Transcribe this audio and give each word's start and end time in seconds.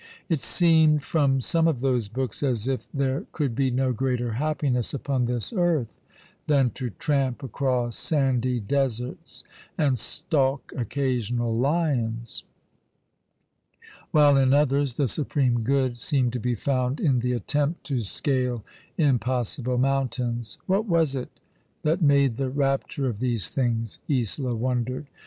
It 0.29 0.41
seemed 0.41 1.03
from 1.03 1.41
some 1.41 1.67
of 1.67 1.79
those 1.81 2.07
books 2.07 2.41
as 2.41 2.67
if 2.67 2.91
there 2.91 3.25
could 3.33 3.53
be 3.53 3.69
no 3.69 3.93
greater 3.93 4.31
happiness 4.31 4.95
upon 4.95 5.25
this 5.25 5.53
earth 5.53 6.01
than 6.47 6.71
to 6.71 6.89
tramp 6.89 7.43
across 7.43 7.97
sandy 7.97 8.59
deserts 8.59 9.43
and 9.77 9.99
stalk 9.99 10.73
occasional 10.75 11.55
lions; 11.55 12.43
while 14.09 14.37
in 14.37 14.55
others 14.55 14.95
the 14.95 15.07
supreme 15.07 15.61
good 15.61 15.99
seemed 15.99 16.33
to 16.33 16.39
be 16.39 16.55
found 16.55 16.99
in 16.99 17.19
the 17.19 17.33
attempt 17.33 17.83
to 17.83 18.01
scale 18.01 18.65
impossible 18.97 19.77
mountains. 19.77 20.57
What 20.65 20.87
was 20.87 21.15
it 21.15 21.29
that 21.83 22.01
made 22.01 22.37
the 22.37 22.49
rapture 22.49 23.07
of 23.07 23.19
these 23.19 23.49
things? 23.51 23.99
Isola 24.09 24.55
wondered. 24.55 25.05